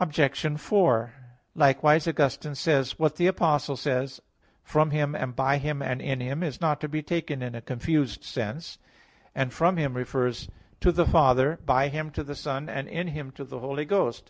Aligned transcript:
Obj. 0.00 0.60
4: 0.60 1.12
Likewise 1.54 2.08
Augustine 2.08 2.56
says 2.56 2.94
(De 2.94 2.96
Trin. 2.96 2.96
vi, 2.96 2.96
10): 2.96 2.98
"What 3.04 3.14
the 3.14 3.26
Apostle 3.28 3.76
says, 3.76 4.20
"From 4.64 4.90
Him, 4.90 5.14
and 5.14 5.36
by 5.36 5.58
Him, 5.58 5.80
and 5.80 6.02
in 6.02 6.18
Him," 6.18 6.42
is 6.42 6.60
not 6.60 6.80
to 6.80 6.88
be 6.88 7.00
taken 7.00 7.42
in 7.42 7.54
a 7.54 7.60
confused 7.60 8.24
sense." 8.24 8.78
And 9.36 9.50
(Contra 9.50 9.50
Maxim. 9.50 9.50
ii) 9.50 9.54
"'from 9.54 9.76
Him' 9.92 9.96
refers 9.96 10.48
to 10.80 10.90
the 10.90 11.06
Father, 11.06 11.60
'by 11.64 11.90
Him' 11.90 12.10
to 12.10 12.24
the 12.24 12.34
Son, 12.34 12.68
'in 12.68 13.06
Him' 13.06 13.30
to 13.30 13.44
the 13.44 13.60
Holy 13.60 13.84
Ghost." 13.84 14.28